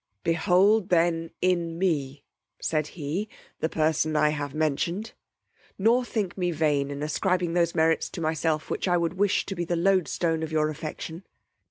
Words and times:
Behold 0.23 0.89
then 0.89 1.29
in 1.43 1.77
me, 1.77 2.23
said 2.59 2.87
he, 2.97 3.29
the 3.59 3.69
person 3.69 4.15
I 4.15 4.29
have 4.29 4.55
mentioned: 4.55 5.11
nor 5.77 6.03
think 6.03 6.35
me 6.35 6.49
vain 6.49 6.89
in 6.89 7.03
ascribing 7.03 7.53
those 7.53 7.75
merits 7.75 8.09
to 8.09 8.19
myself 8.21 8.71
which 8.71 8.87
I 8.87 8.97
would 8.97 9.13
wish 9.13 9.45
to 9.45 9.53
be 9.53 9.63
the 9.63 9.75
loadstone 9.75 10.41
of 10.41 10.51
your 10.51 10.69
affection. 10.69 11.27